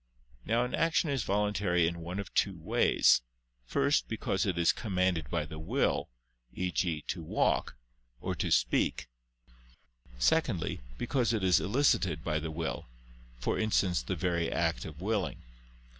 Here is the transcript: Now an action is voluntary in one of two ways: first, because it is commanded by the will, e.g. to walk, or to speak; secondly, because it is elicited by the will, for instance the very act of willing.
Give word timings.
Now 0.47 0.65
an 0.65 0.73
action 0.73 1.11
is 1.11 1.21
voluntary 1.23 1.85
in 1.85 1.99
one 1.99 2.17
of 2.17 2.33
two 2.33 2.57
ways: 2.57 3.21
first, 3.67 4.07
because 4.07 4.47
it 4.47 4.57
is 4.57 4.71
commanded 4.71 5.29
by 5.29 5.45
the 5.45 5.59
will, 5.59 6.09
e.g. 6.55 7.03
to 7.03 7.21
walk, 7.21 7.75
or 8.19 8.33
to 8.33 8.49
speak; 8.49 9.07
secondly, 10.17 10.81
because 10.97 11.33
it 11.33 11.43
is 11.43 11.59
elicited 11.59 12.23
by 12.23 12.39
the 12.39 12.49
will, 12.49 12.87
for 13.37 13.59
instance 13.59 14.01
the 14.01 14.15
very 14.15 14.51
act 14.51 14.85
of 14.85 15.01
willing. 15.01 15.43